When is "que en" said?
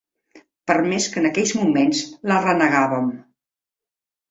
1.15-1.29